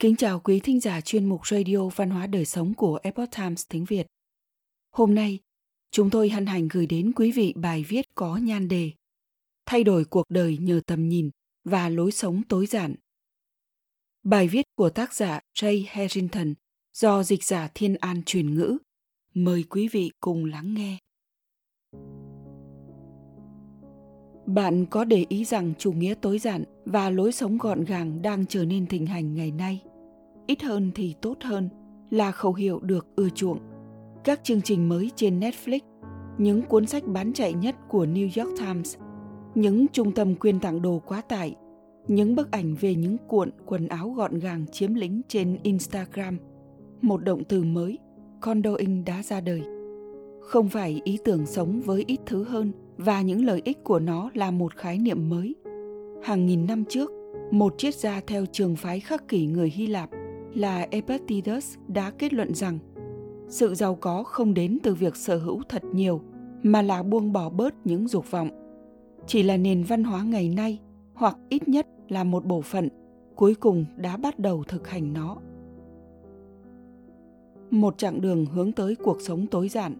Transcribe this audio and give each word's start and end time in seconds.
Kính 0.00 0.16
chào 0.16 0.40
quý 0.40 0.60
thính 0.60 0.80
giả 0.80 1.00
chuyên 1.00 1.24
mục 1.24 1.46
Radio 1.46 1.88
Văn 1.88 2.10
hóa 2.10 2.26
Đời 2.26 2.44
Sống 2.44 2.74
của 2.74 2.98
Epoch 3.02 3.30
Times 3.36 3.66
tiếng 3.68 3.84
Việt. 3.84 4.06
Hôm 4.90 5.14
nay, 5.14 5.38
chúng 5.90 6.10
tôi 6.10 6.28
hân 6.30 6.46
hạnh 6.46 6.68
gửi 6.72 6.86
đến 6.86 7.12
quý 7.16 7.32
vị 7.32 7.52
bài 7.56 7.84
viết 7.88 8.14
có 8.14 8.36
nhan 8.36 8.68
đề 8.68 8.90
Thay 9.66 9.84
đổi 9.84 10.04
cuộc 10.04 10.24
đời 10.28 10.58
nhờ 10.60 10.80
tầm 10.86 11.08
nhìn 11.08 11.30
và 11.64 11.88
lối 11.88 12.12
sống 12.12 12.42
tối 12.48 12.66
giản. 12.66 12.94
Bài 14.22 14.48
viết 14.48 14.66
của 14.76 14.90
tác 14.90 15.14
giả 15.14 15.40
Jay 15.54 15.84
Harrington 15.88 16.54
do 16.94 17.22
dịch 17.22 17.44
giả 17.44 17.68
Thiên 17.74 17.96
An 18.00 18.22
truyền 18.26 18.54
ngữ. 18.54 18.78
Mời 19.34 19.64
quý 19.70 19.88
vị 19.88 20.10
cùng 20.20 20.44
lắng 20.44 20.74
nghe. 20.74 20.98
Bạn 24.46 24.86
có 24.86 25.04
để 25.04 25.26
ý 25.28 25.44
rằng 25.44 25.72
chủ 25.78 25.92
nghĩa 25.92 26.14
tối 26.14 26.38
giản 26.38 26.64
và 26.84 27.10
lối 27.10 27.32
sống 27.32 27.58
gọn 27.58 27.84
gàng 27.84 28.22
đang 28.22 28.46
trở 28.46 28.64
nên 28.64 28.86
thịnh 28.86 29.06
hành 29.06 29.34
ngày 29.34 29.50
nay? 29.50 29.82
Ít 30.50 30.62
hơn 30.62 30.90
thì 30.94 31.14
tốt 31.20 31.36
hơn 31.42 31.68
là 32.10 32.32
khẩu 32.32 32.54
hiệu 32.54 32.80
được 32.82 33.06
ưa 33.16 33.28
chuộng. 33.28 33.58
Các 34.24 34.40
chương 34.44 34.62
trình 34.62 34.88
mới 34.88 35.10
trên 35.16 35.40
Netflix, 35.40 35.80
những 36.38 36.62
cuốn 36.62 36.86
sách 36.86 37.06
bán 37.06 37.32
chạy 37.32 37.52
nhất 37.52 37.76
của 37.88 38.06
New 38.06 38.44
York 38.44 38.58
Times, 38.58 38.96
những 39.54 39.86
trung 39.88 40.12
tâm 40.12 40.34
quyên 40.34 40.60
tặng 40.60 40.82
đồ 40.82 41.02
quá 41.06 41.20
tải, 41.20 41.54
những 42.08 42.34
bức 42.34 42.50
ảnh 42.50 42.74
về 42.80 42.94
những 42.94 43.16
cuộn 43.28 43.50
quần 43.66 43.88
áo 43.88 44.10
gọn 44.10 44.38
gàng 44.38 44.66
chiếm 44.72 44.94
lĩnh 44.94 45.20
trên 45.28 45.58
Instagram. 45.62 46.38
Một 47.02 47.24
động 47.24 47.44
từ 47.44 47.64
mới, 47.64 47.98
condoing 48.40 49.04
đã 49.04 49.22
ra 49.22 49.40
đời. 49.40 49.62
Không 50.40 50.68
phải 50.68 51.00
ý 51.04 51.18
tưởng 51.24 51.46
sống 51.46 51.80
với 51.80 52.04
ít 52.06 52.20
thứ 52.26 52.44
hơn 52.44 52.72
và 52.96 53.22
những 53.22 53.44
lợi 53.44 53.62
ích 53.64 53.84
của 53.84 53.98
nó 53.98 54.30
là 54.34 54.50
một 54.50 54.76
khái 54.76 54.98
niệm 54.98 55.28
mới. 55.28 55.54
Hàng 56.22 56.46
nghìn 56.46 56.66
năm 56.66 56.84
trước, 56.88 57.10
một 57.50 57.74
triết 57.78 57.94
gia 57.94 58.20
theo 58.26 58.46
trường 58.52 58.76
phái 58.76 59.00
khắc 59.00 59.28
kỷ 59.28 59.46
người 59.46 59.70
Hy 59.70 59.86
Lạp 59.86 60.10
là 60.54 60.86
Epictetus 60.90 61.76
đã 61.88 62.10
kết 62.10 62.32
luận 62.32 62.54
rằng 62.54 62.78
sự 63.48 63.74
giàu 63.74 63.94
có 63.94 64.22
không 64.22 64.54
đến 64.54 64.78
từ 64.82 64.94
việc 64.94 65.16
sở 65.16 65.38
hữu 65.38 65.62
thật 65.68 65.84
nhiều 65.84 66.20
mà 66.62 66.82
là 66.82 67.02
buông 67.02 67.32
bỏ 67.32 67.48
bớt 67.48 67.74
những 67.84 68.08
dục 68.08 68.30
vọng. 68.30 68.50
Chỉ 69.26 69.42
là 69.42 69.56
nền 69.56 69.82
văn 69.82 70.04
hóa 70.04 70.22
ngày 70.22 70.48
nay 70.48 70.78
hoặc 71.14 71.36
ít 71.48 71.68
nhất 71.68 71.86
là 72.08 72.24
một 72.24 72.44
bộ 72.44 72.62
phận 72.62 72.88
cuối 73.36 73.54
cùng 73.54 73.84
đã 73.96 74.16
bắt 74.16 74.38
đầu 74.38 74.64
thực 74.68 74.88
hành 74.88 75.12
nó. 75.12 75.36
Một 77.70 77.98
chặng 77.98 78.20
đường 78.20 78.46
hướng 78.46 78.72
tới 78.72 78.94
cuộc 78.94 79.20
sống 79.20 79.46
tối 79.46 79.68
giản. 79.68 79.96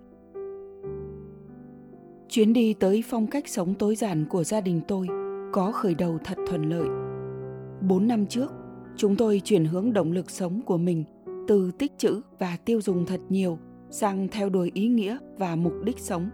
Chuyến 2.28 2.52
đi 2.52 2.74
tới 2.74 3.04
phong 3.06 3.26
cách 3.26 3.48
sống 3.48 3.74
tối 3.74 3.96
giản 3.96 4.24
của 4.24 4.44
gia 4.44 4.60
đình 4.60 4.80
tôi 4.88 5.08
có 5.52 5.72
khởi 5.72 5.94
đầu 5.94 6.18
thật 6.24 6.38
thuận 6.48 6.62
lợi. 6.62 6.88
Bốn 7.88 8.08
năm 8.08 8.26
trước, 8.26 8.52
chúng 9.00 9.16
tôi 9.16 9.40
chuyển 9.44 9.64
hướng 9.64 9.92
động 9.92 10.12
lực 10.12 10.30
sống 10.30 10.60
của 10.66 10.78
mình 10.78 11.04
từ 11.48 11.70
tích 11.78 11.92
trữ 11.98 12.20
và 12.38 12.56
tiêu 12.64 12.80
dùng 12.80 13.06
thật 13.06 13.20
nhiều 13.28 13.58
sang 13.90 14.28
theo 14.28 14.48
đuổi 14.48 14.70
ý 14.74 14.88
nghĩa 14.88 15.18
và 15.38 15.56
mục 15.56 15.72
đích 15.84 15.98
sống. 15.98 16.30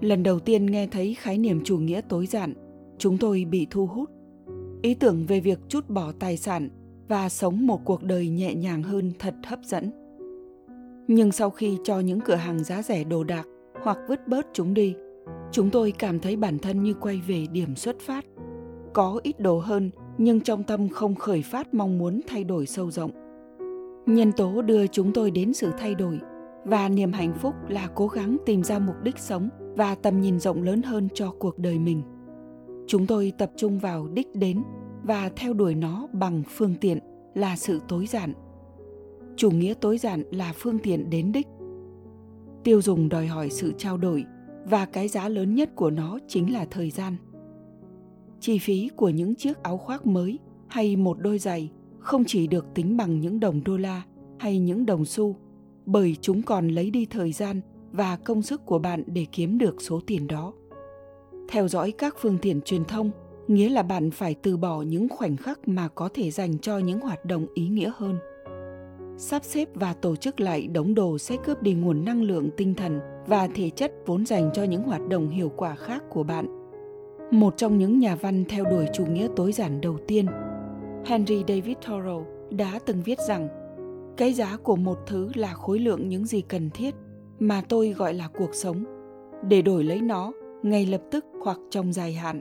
Lần 0.00 0.22
đầu 0.22 0.38
tiên 0.38 0.66
nghe 0.66 0.86
thấy 0.86 1.14
khái 1.14 1.38
niệm 1.38 1.64
chủ 1.64 1.78
nghĩa 1.78 2.00
tối 2.08 2.26
giản, 2.26 2.54
chúng 2.98 3.18
tôi 3.18 3.44
bị 3.50 3.66
thu 3.70 3.86
hút. 3.86 4.10
Ý 4.82 4.94
tưởng 4.94 5.26
về 5.26 5.40
việc 5.40 5.58
chút 5.68 5.88
bỏ 5.88 6.12
tài 6.18 6.36
sản 6.36 6.68
và 7.08 7.28
sống 7.28 7.66
một 7.66 7.80
cuộc 7.84 8.02
đời 8.02 8.28
nhẹ 8.28 8.54
nhàng 8.54 8.82
hơn 8.82 9.12
thật 9.18 9.34
hấp 9.46 9.58
dẫn. 9.64 9.90
Nhưng 11.08 11.32
sau 11.32 11.50
khi 11.50 11.78
cho 11.84 12.00
những 12.00 12.20
cửa 12.20 12.34
hàng 12.34 12.64
giá 12.64 12.82
rẻ 12.82 13.04
đồ 13.04 13.24
đạc 13.24 13.44
hoặc 13.82 13.98
vứt 14.08 14.28
bớt 14.28 14.46
chúng 14.52 14.74
đi, 14.74 14.94
chúng 15.52 15.70
tôi 15.70 15.92
cảm 15.98 16.20
thấy 16.20 16.36
bản 16.36 16.58
thân 16.58 16.82
như 16.82 16.94
quay 16.94 17.20
về 17.26 17.46
điểm 17.52 17.76
xuất 17.76 17.96
phát. 18.00 18.24
Có 18.92 19.20
ít 19.22 19.40
đồ 19.40 19.58
hơn 19.58 19.90
nhưng 20.18 20.40
trong 20.40 20.62
tâm 20.62 20.88
không 20.88 21.14
khởi 21.14 21.42
phát 21.42 21.74
mong 21.74 21.98
muốn 21.98 22.20
thay 22.26 22.44
đổi 22.44 22.66
sâu 22.66 22.90
rộng. 22.90 23.10
Nhân 24.06 24.32
tố 24.32 24.62
đưa 24.62 24.86
chúng 24.86 25.12
tôi 25.12 25.30
đến 25.30 25.52
sự 25.52 25.70
thay 25.78 25.94
đổi, 25.94 26.20
và 26.64 26.88
niềm 26.88 27.12
hạnh 27.12 27.34
phúc 27.38 27.54
là 27.68 27.88
cố 27.94 28.06
gắng 28.06 28.36
tìm 28.46 28.62
ra 28.62 28.78
mục 28.78 28.96
đích 29.02 29.18
sống 29.18 29.48
và 29.76 29.94
tầm 29.94 30.20
nhìn 30.20 30.40
rộng 30.40 30.62
lớn 30.62 30.82
hơn 30.82 31.08
cho 31.14 31.34
cuộc 31.38 31.58
đời 31.58 31.78
mình. 31.78 32.02
Chúng 32.86 33.06
tôi 33.06 33.32
tập 33.38 33.50
trung 33.56 33.78
vào 33.78 34.08
đích 34.08 34.34
đến 34.34 34.62
và 35.02 35.30
theo 35.36 35.52
đuổi 35.52 35.74
nó 35.74 36.06
bằng 36.12 36.42
phương 36.48 36.74
tiện 36.80 36.98
là 37.34 37.56
sự 37.56 37.80
tối 37.88 38.06
giản. 38.06 38.32
Chủ 39.36 39.50
nghĩa 39.50 39.74
tối 39.80 39.98
giản 39.98 40.22
là 40.30 40.52
phương 40.56 40.78
tiện 40.78 41.10
đến 41.10 41.32
đích. 41.32 41.46
Tiêu 42.64 42.82
dùng 42.82 43.08
đòi 43.08 43.26
hỏi 43.26 43.50
sự 43.50 43.72
trao 43.78 43.96
đổi, 43.96 44.24
và 44.64 44.86
cái 44.86 45.08
giá 45.08 45.28
lớn 45.28 45.54
nhất 45.54 45.70
của 45.76 45.90
nó 45.90 46.18
chính 46.28 46.52
là 46.52 46.64
thời 46.70 46.90
gian 46.90 47.16
chi 48.42 48.58
phí 48.58 48.90
của 48.96 49.08
những 49.08 49.34
chiếc 49.34 49.62
áo 49.62 49.76
khoác 49.76 50.06
mới 50.06 50.38
hay 50.68 50.96
một 50.96 51.18
đôi 51.20 51.38
giày 51.38 51.70
không 51.98 52.24
chỉ 52.26 52.46
được 52.46 52.66
tính 52.74 52.96
bằng 52.96 53.20
những 53.20 53.40
đồng 53.40 53.64
đô 53.64 53.76
la 53.76 54.02
hay 54.38 54.58
những 54.58 54.86
đồng 54.86 55.04
xu, 55.04 55.36
bởi 55.86 56.16
chúng 56.20 56.42
còn 56.42 56.68
lấy 56.68 56.90
đi 56.90 57.06
thời 57.06 57.32
gian 57.32 57.60
và 57.92 58.16
công 58.16 58.42
sức 58.42 58.66
của 58.66 58.78
bạn 58.78 59.04
để 59.06 59.26
kiếm 59.32 59.58
được 59.58 59.82
số 59.82 60.00
tiền 60.06 60.26
đó. 60.26 60.52
Theo 61.48 61.68
dõi 61.68 61.92
các 61.98 62.14
phương 62.18 62.38
tiện 62.42 62.60
truyền 62.60 62.84
thông, 62.84 63.10
nghĩa 63.48 63.68
là 63.68 63.82
bạn 63.82 64.10
phải 64.10 64.34
từ 64.34 64.56
bỏ 64.56 64.82
những 64.82 65.08
khoảnh 65.08 65.36
khắc 65.36 65.68
mà 65.68 65.88
có 65.88 66.08
thể 66.14 66.30
dành 66.30 66.58
cho 66.58 66.78
những 66.78 67.00
hoạt 67.00 67.24
động 67.24 67.46
ý 67.54 67.68
nghĩa 67.68 67.92
hơn. 67.96 68.18
Sắp 69.18 69.44
xếp 69.44 69.68
và 69.74 69.94
tổ 69.94 70.16
chức 70.16 70.40
lại 70.40 70.66
đống 70.66 70.94
đồ 70.94 71.18
sẽ 71.18 71.36
cướp 71.44 71.62
đi 71.62 71.74
nguồn 71.74 72.04
năng 72.04 72.22
lượng 72.22 72.50
tinh 72.56 72.74
thần 72.74 73.00
và 73.26 73.48
thể 73.54 73.70
chất 73.70 73.92
vốn 74.06 74.26
dành 74.26 74.50
cho 74.54 74.62
những 74.62 74.82
hoạt 74.82 75.08
động 75.08 75.28
hiệu 75.28 75.52
quả 75.56 75.74
khác 75.74 76.02
của 76.10 76.22
bạn 76.22 76.61
một 77.32 77.56
trong 77.56 77.78
những 77.78 77.98
nhà 77.98 78.14
văn 78.14 78.44
theo 78.48 78.64
đuổi 78.64 78.86
chủ 78.92 79.06
nghĩa 79.06 79.28
tối 79.36 79.52
giản 79.52 79.80
đầu 79.80 79.98
tiên, 80.08 80.26
Henry 81.04 81.44
David 81.48 81.76
Thoreau 81.82 82.26
đã 82.50 82.78
từng 82.86 83.02
viết 83.02 83.18
rằng 83.28 83.48
cái 84.16 84.32
giá 84.32 84.56
của 84.56 84.76
một 84.76 84.98
thứ 85.06 85.30
là 85.34 85.54
khối 85.54 85.78
lượng 85.78 86.08
những 86.08 86.26
gì 86.26 86.40
cần 86.40 86.70
thiết 86.70 86.94
mà 87.38 87.62
tôi 87.68 87.90
gọi 87.90 88.14
là 88.14 88.28
cuộc 88.28 88.54
sống 88.54 88.84
để 89.48 89.62
đổi 89.62 89.84
lấy 89.84 90.00
nó 90.00 90.32
ngay 90.62 90.86
lập 90.86 91.02
tức 91.10 91.24
hoặc 91.44 91.58
trong 91.70 91.92
dài 91.92 92.12
hạn. 92.12 92.40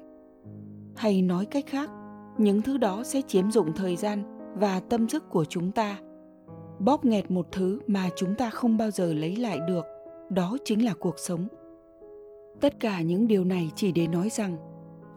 Hay 0.96 1.22
nói 1.22 1.46
cách 1.46 1.66
khác, 1.68 1.90
những 2.38 2.62
thứ 2.62 2.78
đó 2.78 3.04
sẽ 3.04 3.22
chiếm 3.28 3.52
dụng 3.52 3.74
thời 3.76 3.96
gian 3.96 4.24
và 4.56 4.80
tâm 4.80 5.10
sức 5.10 5.30
của 5.30 5.46
chúng 5.46 5.72
ta. 5.72 6.00
Bóp 6.80 7.06
nghẹt 7.06 7.32
một 7.32 7.48
thứ 7.52 7.80
mà 7.88 8.10
chúng 8.16 8.36
ta 8.36 8.50
không 8.50 8.78
bao 8.78 8.92
giờ 8.92 9.14
lấy 9.14 9.36
lại 9.36 9.60
được, 9.68 9.86
đó 10.30 10.58
chính 10.66 10.86
là 10.86 10.94
cuộc 11.00 11.20
sống. 11.20 11.48
Tất 12.62 12.80
cả 12.80 13.02
những 13.02 13.28
điều 13.28 13.44
này 13.44 13.72
chỉ 13.76 13.92
để 13.92 14.08
nói 14.08 14.30
rằng 14.30 14.58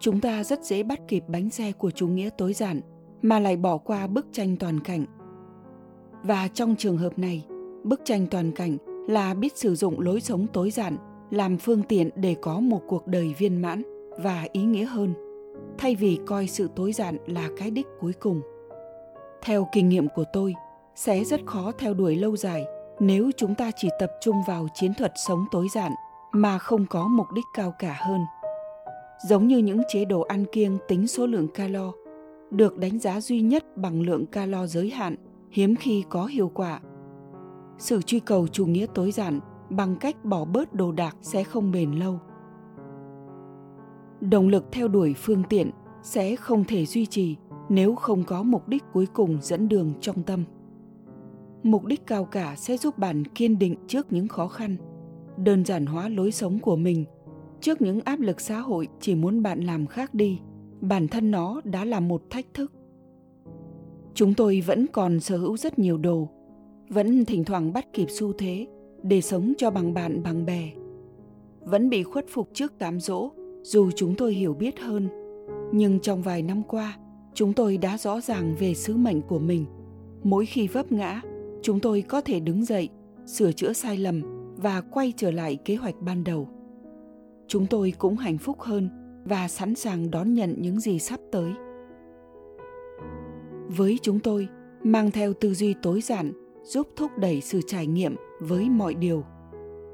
chúng 0.05 0.21
ta 0.21 0.43
rất 0.43 0.63
dễ 0.63 0.83
bắt 0.83 0.99
kịp 1.07 1.23
bánh 1.27 1.49
xe 1.49 1.71
của 1.71 1.91
chủ 1.91 2.07
nghĩa 2.07 2.29
tối 2.37 2.53
giản, 2.53 2.81
mà 3.21 3.39
lại 3.39 3.57
bỏ 3.57 3.77
qua 3.77 4.07
bức 4.07 4.27
tranh 4.31 4.57
toàn 4.57 4.79
cảnh. 4.79 5.05
Và 6.23 6.47
trong 6.47 6.75
trường 6.75 6.97
hợp 6.97 7.19
này, 7.19 7.45
bức 7.83 8.01
tranh 8.05 8.27
toàn 8.31 8.51
cảnh 8.51 8.77
là 9.07 9.33
biết 9.33 9.57
sử 9.57 9.75
dụng 9.75 9.99
lối 9.99 10.21
sống 10.21 10.47
tối 10.53 10.71
giản, 10.71 10.97
làm 11.31 11.57
phương 11.57 11.83
tiện 11.83 12.09
để 12.15 12.35
có 12.41 12.59
một 12.59 12.81
cuộc 12.87 13.07
đời 13.07 13.33
viên 13.37 13.61
mãn 13.61 13.83
và 14.17 14.47
ý 14.51 14.63
nghĩa 14.63 14.85
hơn, 14.85 15.13
thay 15.77 15.95
vì 15.95 16.19
coi 16.25 16.47
sự 16.47 16.69
tối 16.75 16.93
giản 16.93 17.17
là 17.27 17.49
cái 17.57 17.71
đích 17.71 17.87
cuối 17.99 18.13
cùng. 18.13 18.41
Theo 19.41 19.67
kinh 19.73 19.89
nghiệm 19.89 20.07
của 20.15 20.25
tôi, 20.33 20.55
sẽ 20.95 21.23
rất 21.23 21.41
khó 21.45 21.71
theo 21.71 21.93
đuổi 21.93 22.15
lâu 22.15 22.37
dài 22.37 22.65
nếu 22.99 23.31
chúng 23.37 23.55
ta 23.55 23.71
chỉ 23.75 23.89
tập 23.99 24.11
trung 24.21 24.35
vào 24.47 24.67
chiến 24.73 24.93
thuật 24.93 25.11
sống 25.27 25.45
tối 25.51 25.67
giản 25.73 25.91
mà 26.31 26.57
không 26.57 26.85
có 26.89 27.07
mục 27.07 27.27
đích 27.35 27.45
cao 27.53 27.73
cả 27.79 27.97
hơn 27.99 28.21
giống 29.27 29.47
như 29.47 29.57
những 29.57 29.81
chế 29.87 30.05
độ 30.05 30.21
ăn 30.21 30.45
kiêng 30.51 30.77
tính 30.87 31.07
số 31.07 31.27
lượng 31.27 31.47
calo, 31.47 31.91
được 32.51 32.77
đánh 32.77 32.99
giá 32.99 33.21
duy 33.21 33.41
nhất 33.41 33.77
bằng 33.77 34.01
lượng 34.01 34.25
calo 34.25 34.67
giới 34.67 34.89
hạn, 34.89 35.15
hiếm 35.51 35.75
khi 35.75 36.03
có 36.09 36.25
hiệu 36.25 36.51
quả. 36.53 36.81
Sự 37.77 38.01
truy 38.01 38.19
cầu 38.19 38.47
chủ 38.47 38.65
nghĩa 38.65 38.85
tối 38.95 39.11
giản 39.11 39.39
bằng 39.69 39.95
cách 39.95 40.25
bỏ 40.25 40.45
bớt 40.45 40.73
đồ 40.73 40.91
đạc 40.91 41.17
sẽ 41.21 41.43
không 41.43 41.71
bền 41.71 41.91
lâu. 41.91 42.19
Động 44.21 44.47
lực 44.47 44.65
theo 44.71 44.87
đuổi 44.87 45.13
phương 45.17 45.43
tiện 45.49 45.71
sẽ 46.03 46.35
không 46.35 46.63
thể 46.63 46.85
duy 46.85 47.05
trì 47.05 47.35
nếu 47.69 47.95
không 47.95 48.23
có 48.23 48.43
mục 48.43 48.67
đích 48.67 48.83
cuối 48.93 49.07
cùng 49.13 49.37
dẫn 49.41 49.69
đường 49.69 49.93
trong 50.01 50.23
tâm. 50.23 50.43
Mục 51.63 51.85
đích 51.85 52.07
cao 52.07 52.25
cả 52.25 52.55
sẽ 52.57 52.77
giúp 52.77 52.97
bạn 52.97 53.25
kiên 53.25 53.59
định 53.59 53.75
trước 53.87 54.13
những 54.13 54.27
khó 54.27 54.47
khăn, 54.47 54.75
đơn 55.37 55.65
giản 55.65 55.85
hóa 55.85 56.09
lối 56.09 56.31
sống 56.31 56.59
của 56.59 56.75
mình 56.75 57.05
trước 57.65 57.81
những 57.81 58.01
áp 58.01 58.19
lực 58.19 58.41
xã 58.41 58.59
hội, 58.59 58.87
chỉ 58.99 59.15
muốn 59.15 59.43
bạn 59.43 59.61
làm 59.61 59.87
khác 59.87 60.13
đi. 60.13 60.39
Bản 60.81 61.07
thân 61.07 61.31
nó 61.31 61.61
đã 61.63 61.85
là 61.85 61.99
một 61.99 62.29
thách 62.29 62.45
thức. 62.53 62.71
Chúng 64.13 64.33
tôi 64.33 64.61
vẫn 64.61 64.85
còn 64.87 65.19
sở 65.19 65.37
hữu 65.37 65.57
rất 65.57 65.79
nhiều 65.79 65.97
đồ, 65.97 66.29
vẫn 66.89 67.25
thỉnh 67.25 67.43
thoảng 67.43 67.73
bắt 67.73 67.93
kịp 67.93 68.07
xu 68.09 68.33
thế 68.33 68.67
để 69.03 69.21
sống 69.21 69.53
cho 69.57 69.71
bằng 69.71 69.93
bạn, 69.93 70.23
bằng 70.23 70.45
bè. 70.45 70.71
Vẫn 71.61 71.89
bị 71.89 72.03
khuất 72.03 72.25
phục 72.29 72.49
trước 72.53 72.79
cám 72.79 72.99
dỗ, 72.99 73.31
dù 73.63 73.91
chúng 73.95 74.15
tôi 74.15 74.33
hiểu 74.33 74.53
biết 74.53 74.79
hơn. 74.79 75.09
Nhưng 75.73 75.99
trong 75.99 76.21
vài 76.21 76.41
năm 76.41 76.63
qua, 76.67 76.97
chúng 77.33 77.53
tôi 77.53 77.77
đã 77.77 77.97
rõ 77.97 78.21
ràng 78.21 78.55
về 78.59 78.73
sứ 78.73 78.97
mệnh 78.97 79.21
của 79.21 79.39
mình. 79.39 79.65
Mỗi 80.23 80.45
khi 80.45 80.67
vấp 80.67 80.91
ngã, 80.91 81.21
chúng 81.61 81.79
tôi 81.79 82.01
có 82.01 82.21
thể 82.21 82.39
đứng 82.39 82.65
dậy, 82.65 82.89
sửa 83.25 83.51
chữa 83.51 83.73
sai 83.73 83.97
lầm 83.97 84.21
và 84.57 84.81
quay 84.81 85.13
trở 85.17 85.31
lại 85.31 85.55
kế 85.55 85.75
hoạch 85.75 85.95
ban 86.01 86.23
đầu 86.23 86.54
chúng 87.47 87.65
tôi 87.65 87.93
cũng 87.97 88.15
hạnh 88.15 88.37
phúc 88.37 88.61
hơn 88.61 88.89
và 89.25 89.47
sẵn 89.47 89.75
sàng 89.75 90.11
đón 90.11 90.33
nhận 90.33 90.55
những 90.57 90.79
gì 90.79 90.99
sắp 90.99 91.19
tới. 91.31 91.51
Với 93.67 93.99
chúng 94.01 94.19
tôi, 94.19 94.47
mang 94.83 95.11
theo 95.11 95.33
tư 95.33 95.53
duy 95.53 95.75
tối 95.81 96.01
giản, 96.01 96.33
giúp 96.63 96.87
thúc 96.95 97.11
đẩy 97.17 97.41
sự 97.41 97.61
trải 97.67 97.87
nghiệm 97.87 98.15
với 98.39 98.69
mọi 98.69 98.93
điều, 98.93 99.23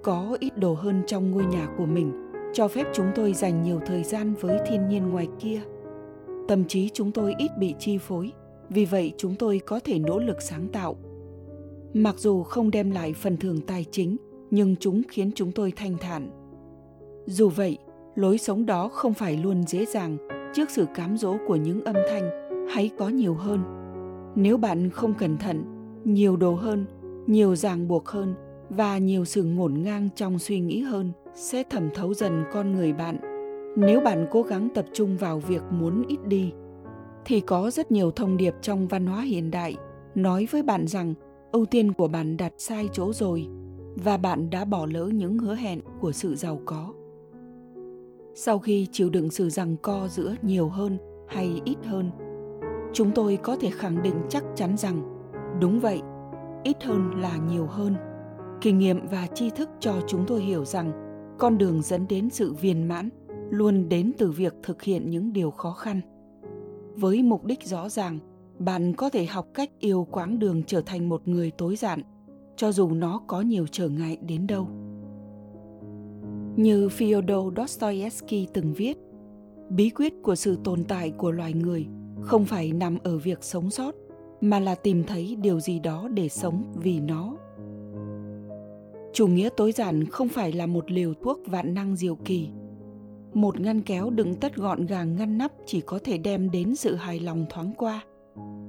có 0.03 0.37
ít 0.39 0.57
đồ 0.57 0.73
hơn 0.73 1.03
trong 1.07 1.31
ngôi 1.31 1.45
nhà 1.45 1.67
của 1.77 1.85
mình, 1.85 2.11
cho 2.53 2.67
phép 2.67 2.87
chúng 2.93 3.07
tôi 3.15 3.33
dành 3.33 3.63
nhiều 3.63 3.79
thời 3.85 4.03
gian 4.03 4.33
với 4.39 4.59
thiên 4.69 4.87
nhiên 4.87 5.09
ngoài 5.09 5.27
kia. 5.39 5.61
Tâm 6.47 6.65
trí 6.65 6.89
chúng 6.89 7.11
tôi 7.11 7.35
ít 7.37 7.51
bị 7.59 7.75
chi 7.79 7.97
phối, 7.97 8.31
vì 8.69 8.85
vậy 8.85 9.13
chúng 9.17 9.35
tôi 9.35 9.61
có 9.65 9.79
thể 9.79 9.99
nỗ 9.99 10.19
lực 10.19 10.41
sáng 10.41 10.67
tạo. 10.67 10.95
Mặc 11.93 12.15
dù 12.17 12.43
không 12.43 12.71
đem 12.71 12.91
lại 12.91 13.13
phần 13.13 13.37
thưởng 13.37 13.61
tài 13.67 13.85
chính, 13.91 14.17
nhưng 14.51 14.75
chúng 14.75 15.01
khiến 15.09 15.31
chúng 15.35 15.51
tôi 15.51 15.73
thanh 15.75 15.97
thản 15.97 16.40
dù 17.25 17.49
vậy, 17.49 17.77
lối 18.15 18.37
sống 18.37 18.65
đó 18.65 18.87
không 18.87 19.13
phải 19.13 19.37
luôn 19.37 19.63
dễ 19.67 19.85
dàng 19.85 20.17
trước 20.53 20.69
sự 20.69 20.85
cám 20.95 21.17
dỗ 21.17 21.37
của 21.47 21.55
những 21.55 21.83
âm 21.83 21.95
thanh 22.09 22.29
hãy 22.69 22.89
có 22.97 23.09
nhiều 23.09 23.33
hơn. 23.33 23.63
Nếu 24.35 24.57
bạn 24.57 24.89
không 24.89 25.13
cẩn 25.13 25.37
thận, 25.37 25.63
nhiều 26.03 26.37
đồ 26.37 26.53
hơn, 26.53 26.85
nhiều 27.27 27.55
ràng 27.55 27.87
buộc 27.87 28.07
hơn 28.07 28.33
và 28.69 28.97
nhiều 28.97 29.25
sự 29.25 29.43
ngổn 29.43 29.83
ngang 29.83 30.09
trong 30.15 30.39
suy 30.39 30.59
nghĩ 30.59 30.81
hơn 30.81 31.11
sẽ 31.35 31.63
thẩm 31.63 31.89
thấu 31.93 32.13
dần 32.13 32.43
con 32.53 32.71
người 32.71 32.93
bạn. 32.93 33.17
Nếu 33.77 34.01
bạn 34.01 34.27
cố 34.31 34.41
gắng 34.41 34.69
tập 34.75 34.85
trung 34.93 35.17
vào 35.17 35.39
việc 35.39 35.61
muốn 35.71 36.03
ít 36.07 36.19
đi, 36.27 36.51
thì 37.25 37.39
có 37.39 37.71
rất 37.71 37.91
nhiều 37.91 38.11
thông 38.11 38.37
điệp 38.37 38.53
trong 38.61 38.87
văn 38.87 39.05
hóa 39.05 39.21
hiện 39.21 39.51
đại 39.51 39.75
nói 40.15 40.47
với 40.51 40.63
bạn 40.63 40.87
rằng 40.87 41.13
ưu 41.51 41.65
tiên 41.65 41.93
của 41.93 42.07
bạn 42.07 42.37
đặt 42.37 42.53
sai 42.57 42.89
chỗ 42.93 43.13
rồi 43.13 43.47
và 43.95 44.17
bạn 44.17 44.49
đã 44.49 44.65
bỏ 44.65 44.85
lỡ 44.85 45.05
những 45.13 45.37
hứa 45.37 45.55
hẹn 45.55 45.81
của 45.99 46.11
sự 46.11 46.35
giàu 46.35 46.61
có 46.65 46.93
sau 48.35 48.59
khi 48.59 48.87
chịu 48.91 49.09
đựng 49.09 49.29
sự 49.29 49.49
rằng 49.49 49.77
co 49.77 50.07
giữa 50.07 50.35
nhiều 50.41 50.69
hơn 50.69 50.97
hay 51.27 51.61
ít 51.65 51.77
hơn, 51.85 52.11
chúng 52.93 53.11
tôi 53.15 53.37
có 53.43 53.55
thể 53.55 53.69
khẳng 53.69 54.03
định 54.03 54.15
chắc 54.29 54.43
chắn 54.55 54.77
rằng, 54.77 55.01
đúng 55.59 55.79
vậy, 55.79 56.01
ít 56.63 56.83
hơn 56.83 57.21
là 57.21 57.37
nhiều 57.37 57.65
hơn. 57.65 57.95
Kinh 58.61 58.77
nghiệm 58.77 59.07
và 59.07 59.27
tri 59.27 59.49
thức 59.49 59.69
cho 59.79 60.01
chúng 60.07 60.25
tôi 60.27 60.41
hiểu 60.41 60.65
rằng, 60.65 60.91
con 61.39 61.57
đường 61.57 61.81
dẫn 61.81 62.07
đến 62.09 62.29
sự 62.29 62.53
viên 62.53 62.87
mãn 62.87 63.09
luôn 63.49 63.89
đến 63.89 64.11
từ 64.17 64.31
việc 64.31 64.55
thực 64.63 64.81
hiện 64.81 65.09
những 65.09 65.33
điều 65.33 65.51
khó 65.51 65.71
khăn. 65.71 66.01
Với 66.95 67.23
mục 67.23 67.45
đích 67.45 67.63
rõ 67.63 67.89
ràng, 67.89 68.19
bạn 68.59 68.93
có 68.93 69.09
thể 69.09 69.25
học 69.25 69.47
cách 69.53 69.69
yêu 69.79 70.07
quãng 70.11 70.39
đường 70.39 70.63
trở 70.63 70.81
thành 70.81 71.09
một 71.09 71.27
người 71.27 71.51
tối 71.51 71.75
giản, 71.75 72.01
cho 72.55 72.71
dù 72.71 72.91
nó 72.91 73.21
có 73.27 73.41
nhiều 73.41 73.65
trở 73.71 73.89
ngại 73.89 74.17
đến 74.21 74.47
đâu 74.47 74.67
như 76.55 76.87
Fyodor 76.87 77.55
Dostoevsky 77.55 78.47
từng 78.53 78.73
viết, 78.73 78.97
bí 79.69 79.89
quyết 79.89 80.13
của 80.23 80.35
sự 80.35 80.57
tồn 80.63 80.83
tại 80.83 81.11
của 81.11 81.31
loài 81.31 81.53
người 81.53 81.87
không 82.21 82.45
phải 82.45 82.71
nằm 82.71 82.97
ở 83.03 83.17
việc 83.17 83.43
sống 83.43 83.69
sót, 83.69 83.95
mà 84.41 84.59
là 84.59 84.75
tìm 84.75 85.03
thấy 85.03 85.35
điều 85.41 85.59
gì 85.59 85.79
đó 85.79 86.07
để 86.13 86.29
sống 86.29 86.63
vì 86.75 86.99
nó. 86.99 87.37
Chủ 89.13 89.27
nghĩa 89.27 89.49
tối 89.57 89.71
giản 89.71 90.05
không 90.05 90.27
phải 90.27 90.51
là 90.51 90.65
một 90.65 90.91
liều 90.91 91.13
thuốc 91.13 91.39
vạn 91.45 91.73
năng 91.73 91.95
diệu 91.95 92.15
kỳ. 92.15 92.49
Một 93.33 93.59
ngăn 93.59 93.81
kéo 93.81 94.09
đựng 94.09 94.35
tất 94.35 94.55
gọn 94.55 94.85
gàng 94.85 95.15
ngăn 95.15 95.37
nắp 95.37 95.51
chỉ 95.65 95.81
có 95.81 95.99
thể 96.03 96.17
đem 96.17 96.51
đến 96.51 96.75
sự 96.75 96.95
hài 96.95 97.19
lòng 97.19 97.45
thoáng 97.49 97.73
qua. 97.77 98.03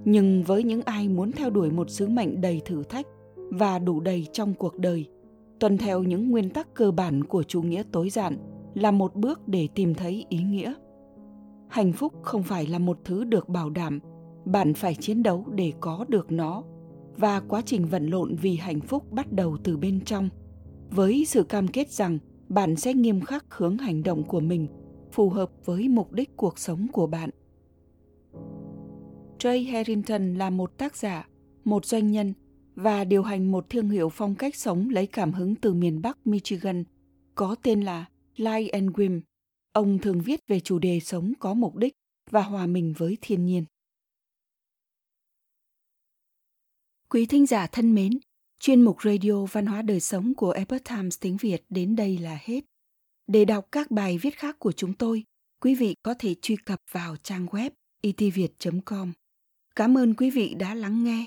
Nhưng 0.04 0.42
với 0.42 0.64
những 0.64 0.82
ai 0.82 1.08
muốn 1.08 1.32
theo 1.32 1.50
đuổi 1.50 1.70
một 1.70 1.90
sứ 1.90 2.08
mệnh 2.08 2.40
đầy 2.40 2.60
thử 2.64 2.82
thách 2.82 3.06
và 3.36 3.78
đủ 3.78 4.00
đầy 4.00 4.26
trong 4.32 4.54
cuộc 4.54 4.78
đời– 4.78 5.06
tuân 5.62 5.78
theo 5.78 6.02
những 6.02 6.30
nguyên 6.30 6.50
tắc 6.50 6.74
cơ 6.74 6.90
bản 6.90 7.24
của 7.24 7.42
chủ 7.42 7.62
nghĩa 7.62 7.82
tối 7.92 8.10
giản 8.10 8.36
là 8.74 8.90
một 8.90 9.14
bước 9.14 9.48
để 9.48 9.68
tìm 9.74 9.94
thấy 9.94 10.26
ý 10.28 10.38
nghĩa. 10.42 10.74
Hạnh 11.68 11.92
phúc 11.92 12.12
không 12.22 12.42
phải 12.42 12.66
là 12.66 12.78
một 12.78 12.98
thứ 13.04 13.24
được 13.24 13.48
bảo 13.48 13.70
đảm 13.70 14.00
bạn 14.44 14.74
phải 14.74 14.94
chiến 14.94 15.22
đấu 15.22 15.46
để 15.54 15.72
có 15.80 16.04
được 16.08 16.32
nó. 16.32 16.62
Và 17.16 17.40
quá 17.40 17.62
trình 17.66 17.86
vận 17.86 18.06
lộn 18.06 18.34
vì 18.34 18.56
hạnh 18.56 18.80
phúc 18.80 19.12
bắt 19.12 19.32
đầu 19.32 19.56
từ 19.64 19.76
bên 19.76 20.00
trong. 20.04 20.28
Với 20.90 21.24
sự 21.24 21.42
cam 21.42 21.68
kết 21.68 21.90
rằng 21.90 22.18
bạn 22.48 22.76
sẽ 22.76 22.94
nghiêm 22.94 23.20
khắc 23.20 23.44
hướng 23.48 23.78
hành 23.78 24.02
động 24.02 24.24
của 24.24 24.40
mình 24.40 24.66
phù 25.12 25.30
hợp 25.30 25.50
với 25.64 25.88
mục 25.88 26.12
đích 26.12 26.36
cuộc 26.36 26.58
sống 26.58 26.86
của 26.92 27.06
bạn. 27.06 27.30
Trey 29.38 29.64
Harrington 29.64 30.34
là 30.34 30.50
một 30.50 30.78
tác 30.78 30.96
giả, 30.96 31.28
một 31.64 31.84
doanh 31.84 32.10
nhân 32.10 32.34
và 32.74 33.04
điều 33.04 33.22
hành 33.22 33.52
một 33.52 33.70
thương 33.70 33.90
hiệu 33.90 34.08
phong 34.08 34.34
cách 34.34 34.56
sống 34.56 34.88
lấy 34.88 35.06
cảm 35.06 35.32
hứng 35.32 35.54
từ 35.54 35.74
miền 35.74 36.02
Bắc 36.02 36.26
Michigan 36.26 36.84
có 37.34 37.56
tên 37.62 37.80
là 37.80 38.04
Light 38.36 38.72
and 38.72 38.90
Wim. 38.90 39.20
Ông 39.72 39.98
thường 39.98 40.20
viết 40.20 40.40
về 40.48 40.60
chủ 40.60 40.78
đề 40.78 41.00
sống 41.00 41.32
có 41.38 41.54
mục 41.54 41.76
đích 41.76 41.92
và 42.30 42.42
hòa 42.42 42.66
mình 42.66 42.94
với 42.98 43.18
thiên 43.20 43.46
nhiên. 43.46 43.64
Quý 47.08 47.26
thính 47.26 47.46
giả 47.46 47.66
thân 47.66 47.94
mến, 47.94 48.18
chuyên 48.60 48.82
mục 48.82 49.02
radio 49.02 49.44
văn 49.52 49.66
hóa 49.66 49.82
đời 49.82 50.00
sống 50.00 50.34
của 50.34 50.50
Epoch 50.50 50.84
Times 50.84 51.18
tiếng 51.20 51.36
Việt 51.36 51.64
đến 51.68 51.96
đây 51.96 52.18
là 52.18 52.38
hết. 52.42 52.60
Để 53.26 53.44
đọc 53.44 53.68
các 53.72 53.90
bài 53.90 54.18
viết 54.18 54.38
khác 54.38 54.58
của 54.58 54.72
chúng 54.72 54.94
tôi, 54.94 55.24
quý 55.60 55.74
vị 55.74 55.94
có 56.02 56.14
thể 56.18 56.34
truy 56.42 56.56
cập 56.56 56.80
vào 56.90 57.16
trang 57.16 57.46
web 57.46 57.70
e 58.00 58.10
itviet.com. 58.16 59.12
Cảm 59.76 59.98
ơn 59.98 60.14
quý 60.14 60.30
vị 60.30 60.54
đã 60.58 60.74
lắng 60.74 61.04
nghe 61.04 61.26